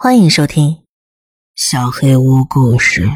[0.00, 0.70] 欢迎收听
[1.56, 3.06] 《小黑屋故事》。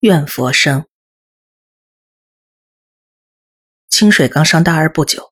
[0.00, 0.86] 愿佛生。
[3.90, 5.30] 清水刚上大二不久，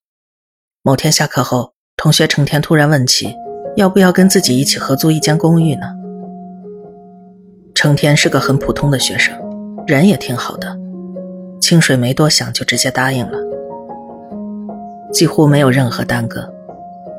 [0.82, 3.34] 某天下课后，同学成天突然问起，
[3.76, 5.86] 要不要跟自己一起合租一间公寓呢？
[7.74, 9.34] 成天是个很普通的学生，
[9.86, 10.78] 人也挺好的，
[11.62, 13.38] 清水没多想就直接答应了，
[15.14, 16.51] 几乎没有任何耽搁。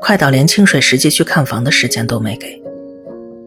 [0.06, 2.62] 快到连清水实际去看房的时间都没给。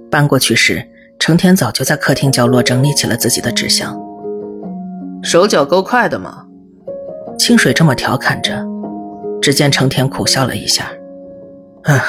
[0.09, 0.83] 搬过去时，
[1.19, 3.95] 成田早就在客厅角落整理起了自己的纸箱。
[5.21, 6.47] 手脚够快的嘛？
[7.37, 8.65] 清水这么调侃着。
[9.39, 10.91] 只见成田苦笑了一下
[11.85, 12.03] ：“唉，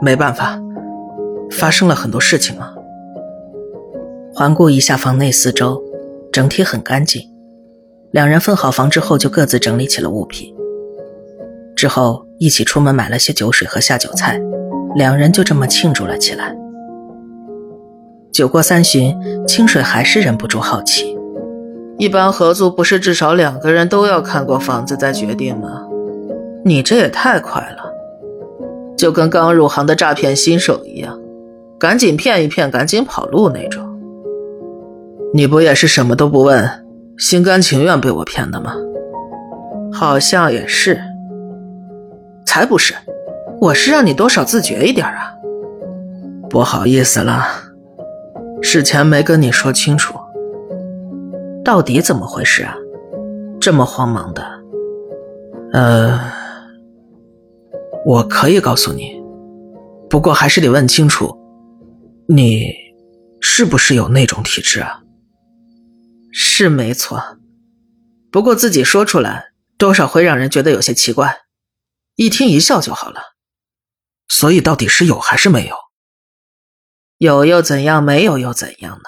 [0.00, 0.56] 没办法，
[1.50, 2.72] 发生了很多事情嘛。”
[4.32, 5.82] 环顾一下房内四周，
[6.32, 7.20] 整体很干净。
[8.12, 10.54] 两人分好房之后，就各自整理起了物品。
[11.74, 14.40] 之后一起出门买了些酒水和下酒菜，
[14.96, 16.56] 两人就这么庆祝了起来。
[18.32, 19.14] 酒过三巡，
[19.46, 21.14] 清水还是忍不住好奇：
[21.98, 25.86] 一般合租不是至少两个人都要看过房子再决定吗？
[26.64, 27.92] 你这也太快了，
[28.96, 31.20] 就跟刚入行的诈骗新手一样，
[31.78, 33.86] 赶紧骗一骗，赶紧跑路那种。
[35.34, 36.66] 你不也是什么都不问，
[37.18, 38.72] 心甘情愿被我骗的吗？
[39.92, 40.98] 好像也是。
[42.46, 42.94] 才不是，
[43.60, 45.34] 我是让你多少自觉一点啊。
[46.48, 47.46] 不好意思了，
[48.60, 50.18] 事前没跟你说清楚。
[51.64, 52.74] 到底怎么回事啊？
[53.60, 54.42] 这么慌忙的？
[55.72, 56.18] 呃，
[58.04, 59.22] 我可以告诉你，
[60.08, 61.38] 不过还是得问清楚，
[62.26, 62.72] 你
[63.40, 65.02] 是不是有那种体质啊？
[66.32, 67.22] 是没错，
[68.32, 71.36] 不过自己说出来，多少会让人觉得有些奇怪。
[72.20, 73.34] 一听一笑就好了，
[74.28, 75.74] 所以到底是有还是没有？
[77.16, 78.04] 有又怎样？
[78.04, 79.04] 没有又怎样呢？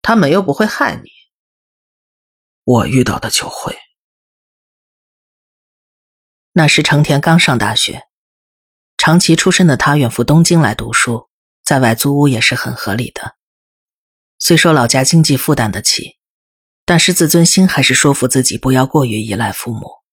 [0.00, 1.10] 他们又不会害你。
[2.64, 3.78] 我遇到的就会。
[6.52, 8.04] 那时成田刚上大学，
[8.96, 11.28] 长崎出身的他远赴东京来读书，
[11.62, 13.36] 在外租屋也是很合理的。
[14.38, 16.16] 虽说老家经济负担得起，
[16.86, 20.03] 但是自尊心还是说服自己不要过于依赖父母。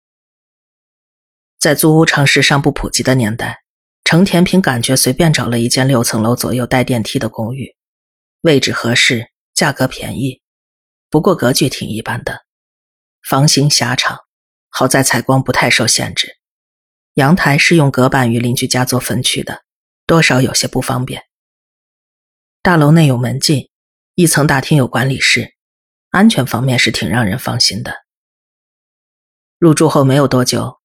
[1.61, 3.59] 在租屋常识尚不普及的年代，
[4.03, 7.75] 程田凭感觉随便找了一间六层楼左右带电梯的公寓，
[8.41, 10.41] 位置合适，价格便宜，
[11.07, 12.45] 不过格局挺一般的，
[13.21, 14.21] 房型狭长，
[14.69, 16.39] 好在采光不太受限制，
[17.13, 19.61] 阳台是用隔板与邻居家做分区的，
[20.07, 21.21] 多少有些不方便。
[22.63, 23.69] 大楼内有门禁，
[24.15, 25.53] 一层大厅有管理室，
[26.09, 27.93] 安全方面是挺让人放心的。
[29.59, 30.80] 入住后没有多久。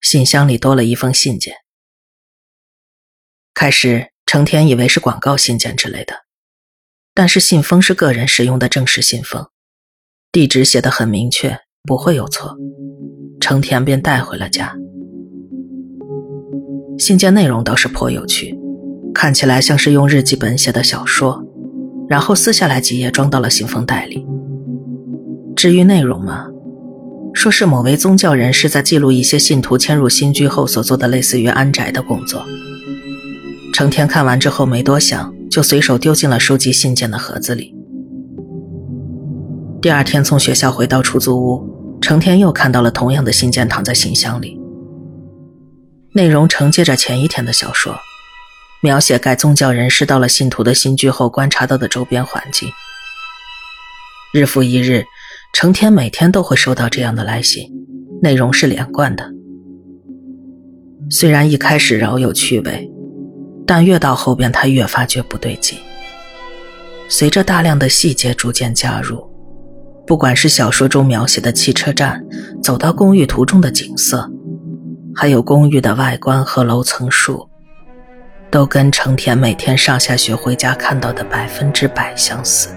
[0.00, 1.54] 信箱里多了一封信件。
[3.52, 6.24] 开始，成田以为是广告信件之类的，
[7.12, 9.48] 但是信封是个人使用的正式信封，
[10.32, 12.56] 地址写的很明确，不会有错。
[13.40, 14.74] 成田便带回了家。
[16.98, 18.58] 信件内容倒是颇有趣，
[19.14, 21.44] 看起来像是用日记本写的小说，
[22.08, 24.26] 然后撕下来几页装到了信封袋里。
[25.54, 26.46] 至于内容嘛。
[27.40, 32.44] 说是某位宗教人士在记录一些信徒迁入新居后所做的类似于安宅的工作。
[33.72, 37.74] 成天看完之后没多想，就随手丢进了收集信件的盒子里。
[39.80, 44.60] 第二天从学校回到出租屋，成天又看到了同样的信件躺在信箱里，
[46.12, 47.98] 内容承接着前一天的小说，
[48.82, 52.68] 描写该宗教人士到了信徒的新居后观察到的周边环境。
[54.34, 55.06] 日复一日。
[55.52, 57.70] 成天每天都会收到这样的来信，
[58.22, 59.30] 内容是连贯的。
[61.10, 62.90] 虽然一开始饶有趣味，
[63.66, 65.78] 但越到后边他越发觉不对劲。
[67.08, 69.28] 随着大量的细节逐渐加入，
[70.06, 72.24] 不管是小说中描写的汽车站，
[72.62, 74.30] 走到公寓途中的景色，
[75.14, 77.46] 还有公寓的外观和楼层数，
[78.50, 82.70] 都跟成田每天上下学回家看到的百分之百相似。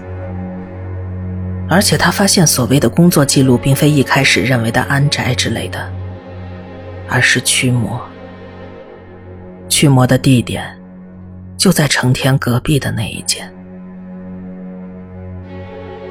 [1.68, 5.90] 而且他发现，所谓的工作记录，并非一开始认为的安宅之类的，
[7.08, 8.00] 而是驱魔。
[9.68, 10.78] 驱魔的地点
[11.56, 13.50] 就在成天隔壁的那一间。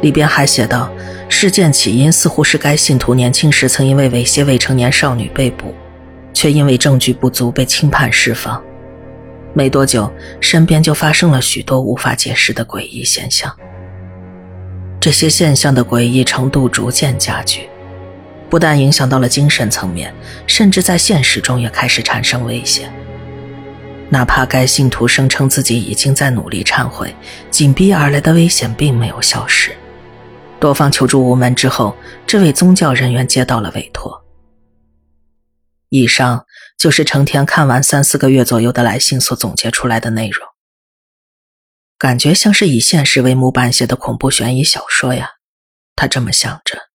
[0.02, 0.92] 里边还写道，
[1.30, 5.74] 事件起因似乎是该信徒年轻时曾因为猥亵未成年少女被捕，
[6.34, 8.62] 却因为证据不足被轻判释放。
[9.54, 10.12] 没多久，
[10.42, 13.56] 身边就发生了许多无法解释的诡异现象。
[15.04, 17.68] 这些现象的诡异程度逐渐加剧，
[18.50, 20.16] 不但影响到了精神层面，
[20.48, 22.90] 甚至在现实中也开始产生危险。
[24.08, 27.14] 哪怕该信徒声称自己已经在努力忏悔，
[27.52, 29.76] 紧逼而来的危险并没有消失。
[30.58, 31.94] 多方求助无门之后，
[32.26, 34.24] 这位宗教人员接到了委托。
[35.90, 36.46] 以上
[36.78, 40.48] 就是成天看完三四个月左右的来信所总结出来的内容。
[42.04, 45.36] 感觉像是以现实为模板写的恐怖悬疑小说呀，
[45.96, 46.90] 他这么想着，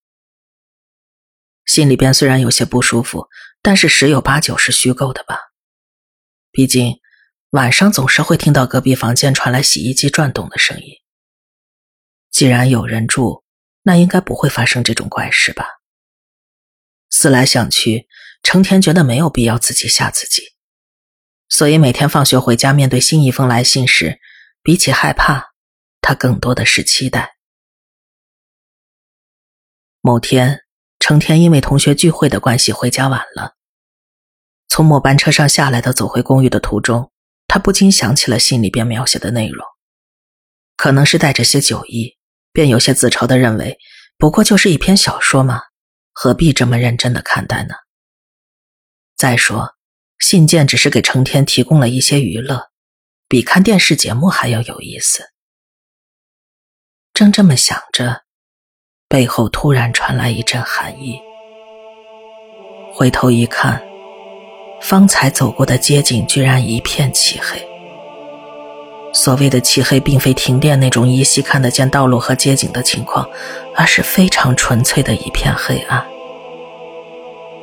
[1.64, 3.26] 心里边虽然有些不舒服，
[3.62, 5.38] 但是十有八九是虚构的吧。
[6.52, 6.98] 毕竟
[7.52, 10.96] 晚上总是会听到隔壁房间传来洗衣机转动的声音。
[12.30, 13.44] 既然有人住，
[13.84, 15.66] 那应该不会发生这种怪事吧。
[17.08, 18.08] 思来想去，
[18.42, 20.42] 成天觉得没有必要自己吓自己，
[21.48, 24.20] 所以每天放学回家，面对新一封来信时。
[24.68, 25.54] 比起害怕，
[26.02, 27.38] 他更多的是期待。
[30.02, 30.60] 某天，
[30.98, 33.54] 成天因为同学聚会的关系回家晚了。
[34.68, 37.10] 从末班车上下来的，走回公寓的途中，
[37.46, 39.66] 他不禁想起了信里边描写的内容，
[40.76, 42.18] 可能是带着些酒意，
[42.52, 43.78] 便有些自嘲的认为，
[44.18, 45.62] 不过就是一篇小说嘛，
[46.12, 47.74] 何必这么认真的看待呢？
[49.16, 49.76] 再说，
[50.18, 52.68] 信件只是给成天提供了一些娱乐。
[53.30, 55.22] 比看电视节目还要有意思。
[57.12, 58.22] 正这么想着，
[59.06, 61.20] 背后突然传来一阵寒意。
[62.94, 63.82] 回头一看，
[64.80, 67.62] 方才走过的街景居然一片漆黑。
[69.12, 73.28] 所谓的漆黑，并非停电那种依稀看得见道路和街景的情况，
[73.74, 76.02] 而是非常纯粹的一片黑暗。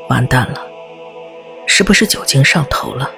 [0.10, 0.62] 完蛋了，
[1.66, 3.10] 是不是酒精上头了？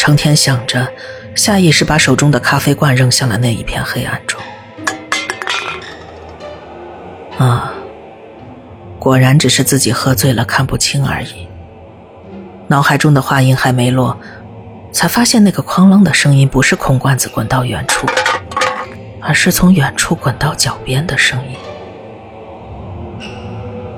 [0.00, 0.88] 成天想着，
[1.34, 4.40] 下意识把手中的咖啡罐扔向了那一片黑暗中。
[7.36, 7.74] 啊，
[8.98, 11.46] 果然只是自己喝醉了，看不清而已。
[12.68, 14.18] 脑海中的话音还没落，
[14.90, 18.06] 才发现那个哐啷的声音不是空罐子滚到远处，
[19.20, 21.54] 而是从远处滚到脚边的声音。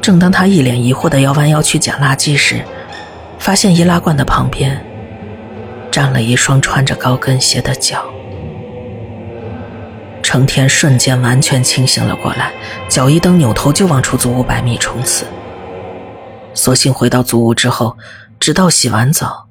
[0.00, 2.64] 正当他一脸疑惑的要弯腰去捡垃圾时，
[3.38, 4.84] 发现易拉罐的旁边。
[5.92, 8.10] 站了一双穿着高跟鞋的脚，
[10.22, 12.50] 成天瞬间完全清醒了过来，
[12.88, 15.26] 脚一蹬，扭头就往出租屋百米冲刺。
[16.54, 17.98] 所幸回到租屋之后，
[18.40, 19.50] 直到洗完澡，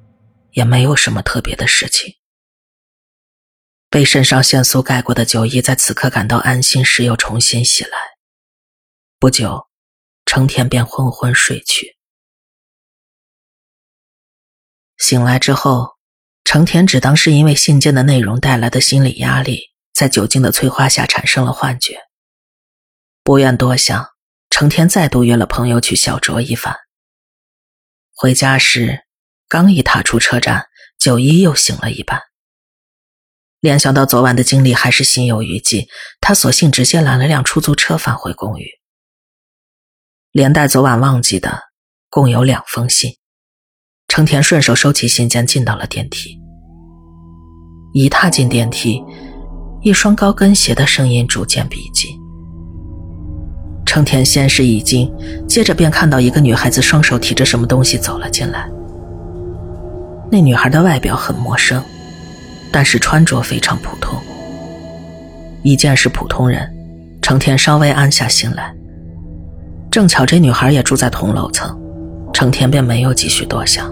[0.53, 2.15] 也没有什么特别的事情。
[3.91, 7.91] 被肾上腺素盖过的九一在此刻感到安心时，又重新袭来。
[9.19, 9.67] 不久，
[10.25, 11.97] 成田便昏昏睡去。
[14.97, 16.00] 醒来之后。
[16.43, 21.97] 成田只当是因为信件的内容带来的心理压力，在酒精的催化下产生了幻觉。
[23.23, 24.07] 不愿多想，
[24.49, 26.75] 成田再度约了朋友去小酌一番。
[28.13, 29.05] 回家时，
[29.47, 30.65] 刚一踏出车站，
[30.97, 32.21] 九一又醒了一半。
[33.59, 35.87] 联想到昨晚的经历，还是心有余悸，
[36.19, 38.67] 他索性直接拦了辆出租车返回公寓，
[40.31, 41.69] 连带昨晚忘记的，
[42.09, 43.20] 共有两封信。
[44.11, 46.37] 成田顺手收起信件，进到了电梯。
[47.93, 49.01] 一踏进电梯，
[49.81, 52.11] 一双高跟鞋的声音逐渐逼近。
[53.85, 55.09] 成田先是一惊，
[55.47, 58.69] 接着便看到一个女孩子双手提着什么东西走了进来。
[60.29, 61.81] 那女孩的外表很陌生，
[62.69, 64.19] 但是穿着非常普通。
[65.63, 66.69] 一见是普通人，
[67.21, 68.75] 成田稍微安下心来。
[69.89, 71.79] 正巧这女孩也住在同楼层，
[72.33, 73.89] 成田便没有继续多想。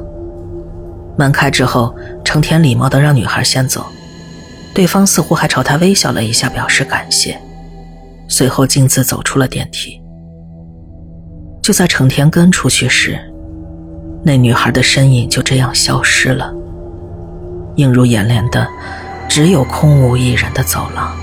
[1.20, 3.86] 门开之后，成田礼貌地让女孩先走，
[4.74, 7.38] 对方似乎还朝他微笑了一下，表示感谢。
[8.30, 10.02] 随后径自走出了电梯。
[11.62, 13.20] 就在成田跟出去时，
[14.24, 16.54] 那女孩的身影就这样消失了。
[17.76, 18.66] 映入眼帘的，
[19.28, 21.14] 只有空无一人的走廊。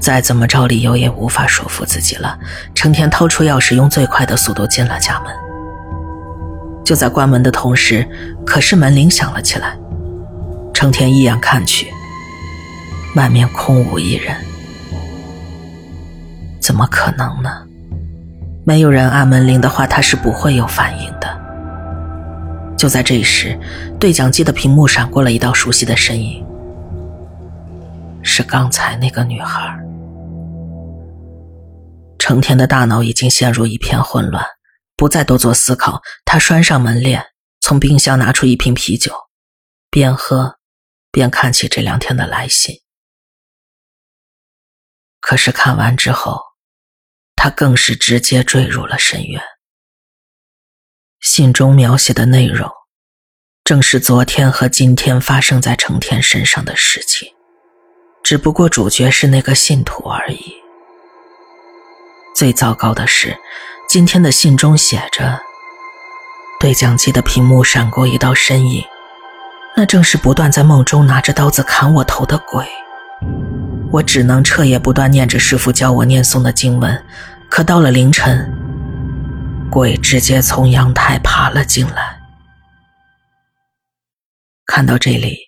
[0.00, 2.38] 再怎么找理由也无法说服自己了。
[2.74, 5.45] 成田掏出钥匙，用最快的速度进了家门。
[6.86, 8.08] 就在关门的同时，
[8.46, 9.76] 可是门铃响了起来。
[10.72, 11.88] 成天一眼看去，
[13.16, 14.36] 外面空无一人。
[16.60, 17.50] 怎么可能呢？
[18.64, 21.26] 没有人按门铃的话，他是不会有反应的。
[22.76, 23.58] 就在这时，
[23.98, 26.46] 对讲机的屏幕闪过了一道熟悉的身影，
[28.22, 29.76] 是刚才那个女孩。
[32.16, 34.44] 成天的大脑已经陷入一片混乱。
[34.96, 37.22] 不再多做思考，他拴上门链，
[37.60, 39.14] 从冰箱拿出一瓶啤酒，
[39.90, 40.58] 边喝
[41.10, 42.80] 边看起这两天的来信。
[45.20, 46.40] 可是看完之后，
[47.34, 49.42] 他更是直接坠入了深渊。
[51.20, 52.70] 信中描写的内容，
[53.64, 57.34] 正是昨天和今天发生在成天身上的事情，
[58.22, 60.54] 只不过主角是那个信徒而已。
[62.34, 63.36] 最糟糕的是，
[63.88, 65.40] 今天的信中写着
[66.60, 68.84] ：“对讲机的屏幕闪过一道身影，
[69.76, 72.66] 那正是不断在梦中拿着刀子砍我头的鬼。”
[73.92, 77.06] 我只能彻夜不断念着师傅教我念诵的经文，
[77.48, 78.52] 可到了凌晨，
[79.70, 82.18] 鬼直接从阳台爬了进来。
[84.66, 85.38] 看到这里，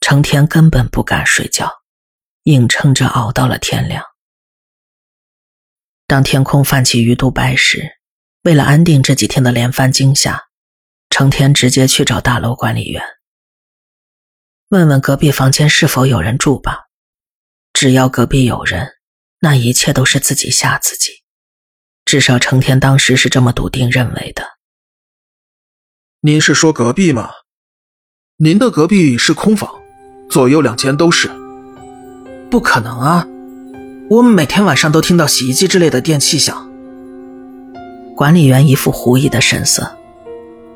[0.00, 1.68] 成天根本不敢睡觉，
[2.44, 4.04] 硬撑着熬到了天亮。
[6.06, 7.96] 当天空泛起鱼肚白时，
[8.42, 10.44] 为了安定这几天的连番惊吓，
[11.08, 13.02] 成天直接去找大楼管理员，
[14.68, 16.84] 问问隔壁房间是否有人住吧。
[17.72, 18.86] 只要隔壁有人，
[19.40, 21.22] 那一切都是自己吓自己。
[22.04, 24.44] 至少成天当时是这么笃定认为的。
[26.20, 27.30] 您是说隔壁吗？
[28.36, 29.82] 您的隔壁是空房，
[30.28, 31.28] 左右两间都是。
[32.50, 33.26] 不可能啊！
[34.10, 36.68] 我们每天晚上都听到洗衣机之类的电器响。
[38.14, 39.96] 管理员一副狐疑的神色，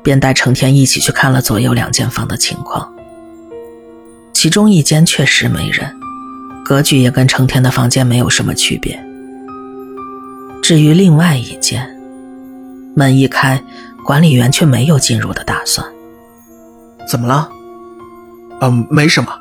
[0.01, 2.91] 便带成天一起去看了左右两间房的情况。
[4.33, 5.95] 其中一间确实没人，
[6.65, 8.99] 格局也跟成天的房间没有什么区别。
[10.63, 11.87] 至于另外一间，
[12.95, 13.63] 门一开，
[14.03, 15.85] 管理员却没有进入的打算。
[17.07, 17.47] 怎么了？
[18.61, 19.31] 嗯，没什么，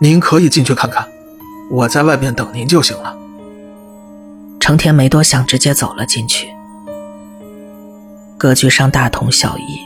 [0.00, 1.06] 您可以进去看看，
[1.70, 3.16] 我在外面等您就行了。
[4.60, 6.48] 成天没多想，直接走了进去。
[8.38, 9.80] 格局上大同小异，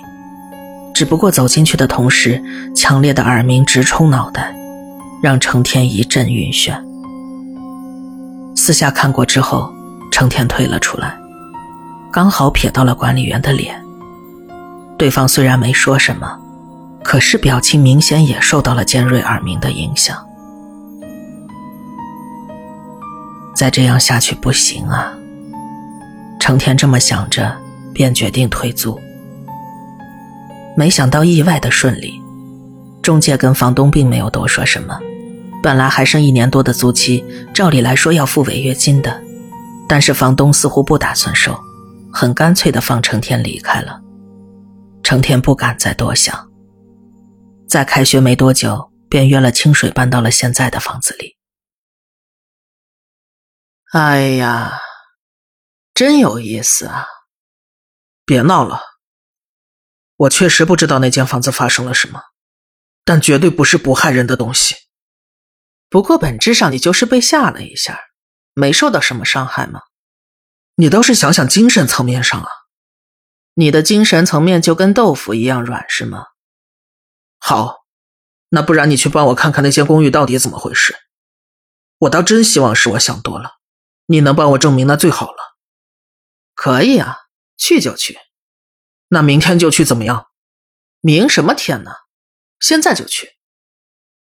[0.94, 2.42] 只不过走进去的同时，
[2.75, 4.54] 强烈的耳鸣直冲脑袋，
[5.23, 6.78] 让成天一阵晕眩。
[8.56, 9.73] 四下看过之后，
[10.11, 11.16] 成天退了出来，
[12.12, 13.80] 刚好瞥到了管理员的脸。
[14.99, 16.38] 对方虽然没说什么。
[17.04, 20.27] 可是表情明显也受到了尖锐耳鸣的影响，
[23.58, 25.12] 再这样下去不行啊！
[26.38, 27.52] 成天这么想着，
[27.92, 28.96] 便决定退租。
[30.76, 32.22] 没想到意外的顺利，
[33.02, 34.96] 中介跟房东并没有多说什么。
[35.60, 39.20] 本来还剩一年多的租期，照理来说要付违约金的，
[39.88, 41.58] 但是房东似乎不打算收，
[42.12, 44.00] 很干脆的放成天离开了。
[45.02, 46.46] 成天不敢再多想。
[47.66, 51.38] 在开学没多久，便约了清水搬到了现在的房子里。
[53.90, 54.83] 哎呀，
[55.95, 57.07] 真有意思啊！
[58.26, 58.83] 别闹了，
[60.14, 62.21] 我确实不知道那间房子发生了什么，
[63.02, 64.76] 但绝对不是不害人的东西。
[65.88, 67.99] 不过本质上你就是被吓了一下，
[68.52, 69.80] 没受到什么伤害吗？
[70.75, 72.49] 你倒是想想精神层面上啊，
[73.54, 76.26] 你的精神层面就跟豆腐一样软是吗？
[77.38, 77.87] 好，
[78.50, 80.95] 那不然你去帮我看看那间公寓到底怎么回事？
[82.00, 83.52] 我倒真希望是我想多了，
[84.10, 85.56] 你能帮我证明那最好了。
[86.54, 87.16] 可以啊，
[87.56, 88.18] 去就去。
[89.08, 90.28] 那明天就去怎么样？
[91.00, 91.92] 明什么天呢？
[92.58, 93.36] 现在就去。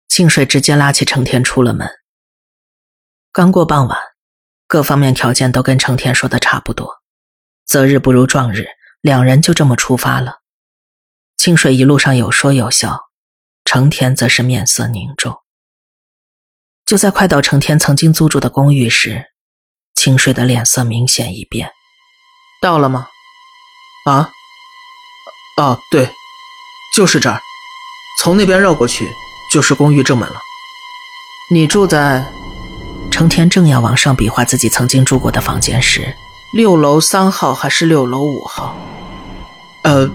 [0.07, 1.89] 清水直接拉起成天出了门。
[3.33, 3.99] 刚过傍晚，
[4.67, 7.03] 各方面条件都跟成天说的差不多，
[7.65, 8.67] 择日不如撞日，
[9.01, 10.41] 两人就这么出发了。
[11.37, 13.11] 清水一路上有说有笑，
[13.65, 15.41] 成天则是面色凝重。
[16.85, 19.30] 就在快到成天曾经租住的公寓时，
[20.01, 21.71] 清水的脸色明显一变。
[22.59, 23.09] 到了吗？
[24.07, 24.31] 啊？
[25.59, 26.11] 哦，对，
[26.97, 27.39] 就是这儿，
[28.19, 29.07] 从那边绕过去
[29.53, 30.41] 就是公寓正门了。
[31.51, 32.25] 你住在？
[33.11, 36.17] 成天正要往上比划自己曾经住过的房间时，
[36.55, 38.75] 六楼三号还是六楼五号？
[39.83, 40.11] 呃。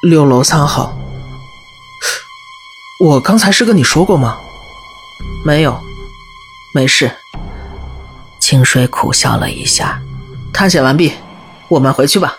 [0.00, 0.96] 六楼三号，
[2.98, 4.40] 我刚才是跟你说过吗？
[5.44, 5.78] 没有，
[6.72, 7.14] 没事。
[8.48, 10.00] 清水苦笑了一下，
[10.54, 11.12] 探险完毕，
[11.68, 12.34] 我们回去吧。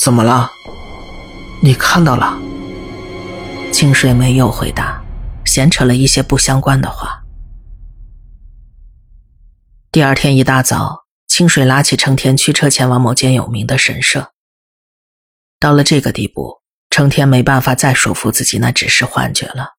[0.00, 0.48] 怎么了？
[1.60, 2.38] 你看到了？
[3.72, 5.02] 清水没有回答，
[5.44, 7.24] 闲扯了一些不相关的话。
[9.90, 14.30] 第二天一大早，清水拉起成天驱车前往某间有名的神社。
[15.58, 19.70] 到了这个地步，成天没办法再说服自己那只是幻觉了，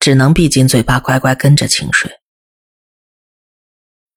[0.00, 2.10] 只能闭紧嘴巴，乖乖跟着清水。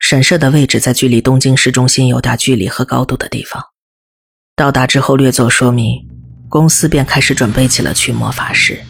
[0.09, 3.61] 神社的位置在距离东京市中心有点距离和高度的地方。
[4.55, 6.07] 到达之后略作说明，
[6.47, 8.81] 公司便开始准备起了驱魔法事。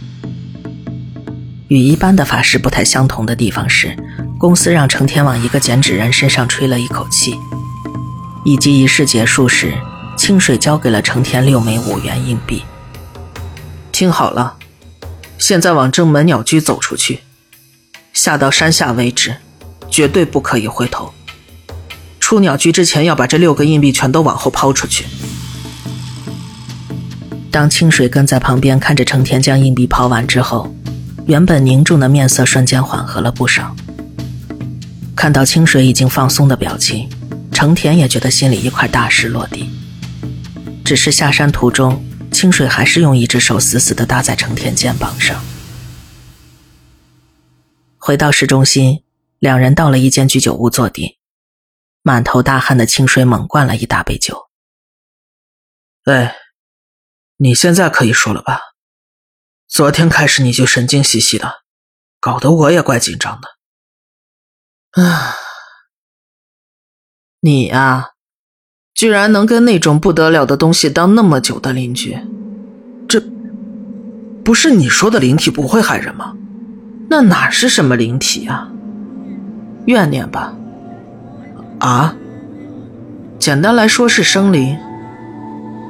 [1.70, 3.98] 与一般的法师不太相同的地方是，
[4.38, 7.36] 公司让成天往一个剪纸人身上吹了一口气，
[8.46, 9.74] 以及仪式结束时。
[10.16, 12.62] 清水交给了成天六枚五元硬币。
[13.92, 14.58] 听好了，
[15.40, 17.22] 现在往正门鸟居走出去，
[18.14, 19.38] 下到山下为止，
[19.90, 21.14] 绝对不可以回头。
[22.20, 25.06] 出鸟居之前要把这六个硬币全都往后抛出去。
[27.50, 30.74] 当清水跟在旁边看着成田将硬币抛完之后，
[31.26, 33.76] 原本凝重的面色瞬间缓和了不少。
[35.16, 37.10] 看到清水已经放松的表情，
[37.52, 39.70] 成田也觉得心里一块大石落地。
[40.86, 45.36] 只是下山途中，清水还是用一只手死死地搭在成田肩膀上。
[47.98, 49.02] 回到市中心，
[49.40, 51.18] 两人到了一间居酒屋坐定。
[52.02, 54.48] 满头大汗的清水猛灌了一大杯酒。
[56.06, 56.38] 哎，
[57.36, 58.62] 你现在可以说了吧？
[59.68, 61.64] 昨天开始你就神经兮兮的，
[62.22, 65.04] 搞得我也怪紧张的。
[65.04, 65.36] 啊，
[67.42, 68.12] 你呀，
[68.94, 72.18] 居然能跟那种不得了的东西当那么久的邻居，
[73.10, 73.22] 这
[74.46, 76.38] 不是你说的灵体不会害人吗？
[77.10, 78.72] 那哪是什么灵体啊？
[79.88, 80.54] 怨念吧？
[81.80, 82.14] 啊？
[83.40, 84.78] 简单来说是生灵，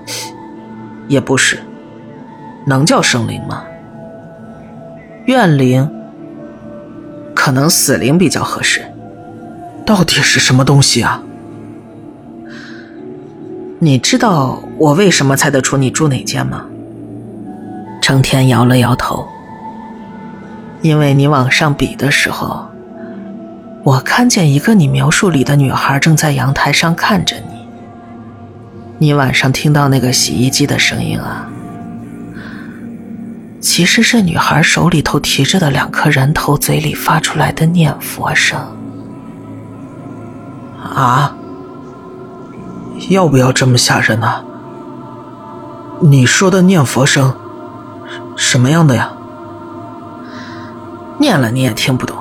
[1.09, 1.59] 也不是，
[2.65, 3.63] 能叫生灵吗？
[5.25, 5.89] 怨灵，
[7.33, 8.81] 可能死灵比较合适。
[9.85, 11.23] 到底是什么东西啊？
[13.79, 16.65] 你知道我为什么猜得出你住哪间吗？
[18.01, 19.27] 成天摇了摇头。
[20.83, 22.67] 因为你往上比的时候，
[23.87, 27.65] 我看见一个你描述里的女孩正在阳台上看着你。
[28.97, 31.47] 你晚上听到那个洗衣机的声音啊？
[33.61, 38.59] 其实是女孩手里头提着的两颗人头嘴里发出来的念佛声。
[40.93, 41.33] 啊！
[43.07, 44.43] 要不要这么吓人呢？
[46.01, 47.33] 你说的念佛声，
[48.35, 49.13] 什么样的呀？
[51.19, 52.17] 念了你也听不懂。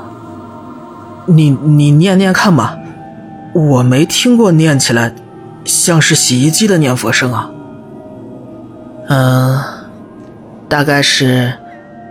[1.27, 2.79] 你你念念看吧，
[3.53, 5.13] 我没听过念起来
[5.65, 7.51] 像是洗衣机的念佛声啊。
[9.09, 9.59] 嗯，
[10.69, 11.53] 大概是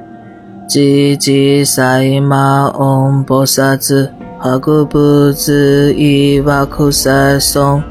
[0.70, 4.14] “叽叽塞玛嗡波萨子”。
[4.42, 7.82] 阿古布子伊瓦库塞松，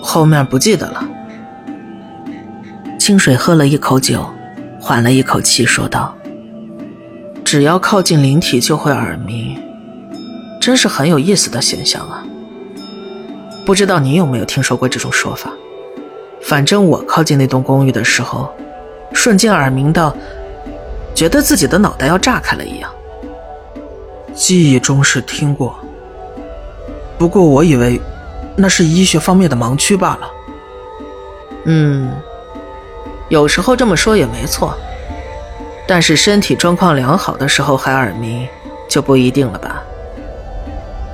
[0.00, 1.02] 后面不记得了。
[3.00, 4.24] 清水喝了一口酒，
[4.78, 6.14] 缓了一口气，说道
[7.52, 9.62] ：“只要靠近灵体就会耳鸣，
[10.58, 12.24] 真是很有意思的现象啊！
[13.66, 15.50] 不知道你有没有听说过这种说法？
[16.40, 18.50] 反正我靠近那栋公寓的时候，
[19.12, 20.16] 瞬间耳鸣到，
[21.14, 22.90] 觉得自己的脑袋要炸开了一样。”
[24.32, 25.78] 记忆中是听过，
[27.18, 28.00] 不过我以为
[28.56, 30.30] 那是医学方面的盲区罢了。
[31.64, 32.10] 嗯，
[33.28, 34.74] 有时候这么说也没错，
[35.86, 38.46] 但是身体状况良好的时候还耳鸣，
[38.88, 39.82] 就不一定了吧？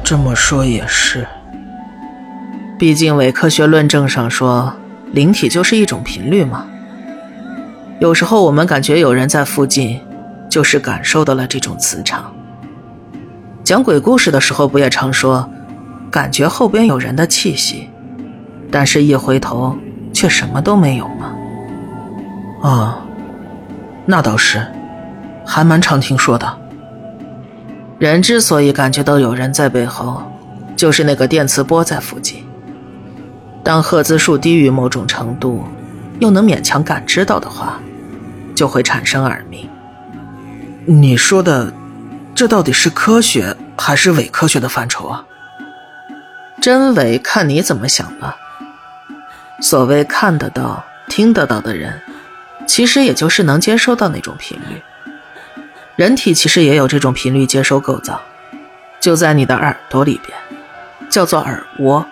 [0.05, 1.27] 这么说也是，
[2.79, 4.73] 毕竟伪科学论证上说，
[5.13, 6.67] 灵体就是一种频率嘛。
[7.99, 10.01] 有时候我们感觉有人在附近，
[10.49, 12.33] 就是感受到了这种磁场。
[13.65, 15.51] 讲鬼故事的时候，不也常说，
[16.11, 17.91] 感觉后边有人的气息，
[18.71, 19.77] 但是一回头
[20.13, 21.35] 却什么都没有吗？
[22.63, 22.99] 啊，
[24.11, 24.67] 那倒是，
[25.45, 26.59] 还蛮常听说的。
[27.99, 30.23] 人之所以感觉到有人在背后，
[30.75, 32.43] 就是那个电磁波在附近。
[33.63, 35.63] 当赫兹数低于某种程度，
[36.21, 37.79] 又能勉强感知到的话，
[38.55, 39.69] 就会产生耳鸣。
[40.87, 41.71] 你说的。
[42.35, 45.25] 这到底是科学还是伪科学的范畴啊？
[46.61, 48.37] 真伪看你怎么想吧。
[49.61, 52.01] 所谓看得到、听得到的人，
[52.69, 54.83] 其实也就是能接收到那种频率。
[55.97, 58.21] 人体其实也有这种频率接收构造，
[59.01, 60.39] 就在你的耳朵里边，
[61.11, 62.07] 叫做耳蜗。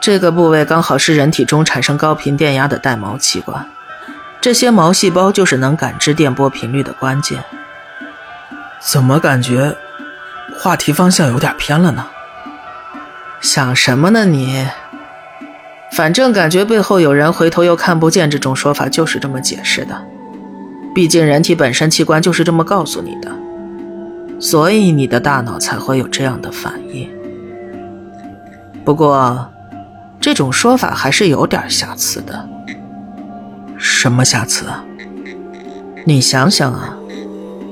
[0.00, 3.68] 这个部位刚好是人体中产生高频电压的带毛器官，
[4.40, 7.44] 这些毛细胞就是能感知电波频率的关键。
[8.80, 9.76] 怎么感觉
[10.58, 12.06] 话题方向有点偏了呢？
[13.40, 14.68] 想什么呢你？
[15.94, 20.04] 反正感觉背后有人回头又看不见，这种说法就是这么解释的。
[20.92, 23.30] 毕竟人体本身器官就是这么告诉你的，
[24.40, 27.08] 所以你的大脑才会有这样的反应。
[28.84, 29.48] 不过，
[30.20, 32.48] 这种说法还是有点瑕疵的。
[33.78, 34.84] 什么瑕疵啊？
[36.04, 36.96] 你想想啊。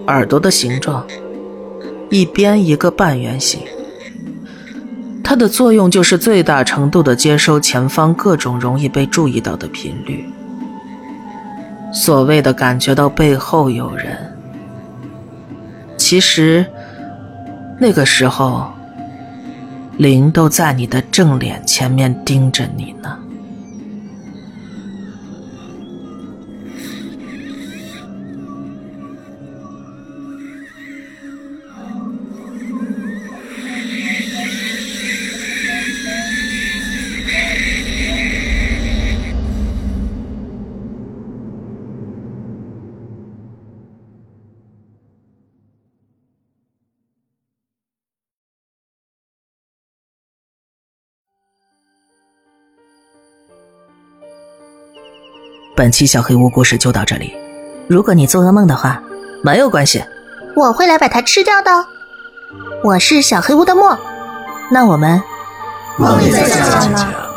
[0.08, 1.06] 耳朵的形状，
[2.10, 3.60] 一边一个半圆形，
[5.32, 10.30] 它的作用就是最大程度的接收前方各种容易被注意到的频率。
[11.90, 14.14] 所谓的感觉到背后有人，
[15.96, 16.66] 其实
[17.80, 18.70] 那个时候，
[19.96, 23.18] 灵都在你的正脸前面盯着你呢。
[55.82, 57.34] 本期小黑屋故事就到这里。
[57.88, 59.02] 如果你做噩梦的话，
[59.42, 60.04] 没有关系，
[60.54, 61.72] 我会来把它吃掉的。
[62.84, 63.98] 我是小黑屋的墨，
[64.70, 65.20] 那我们
[65.98, 67.31] 梦里再见了。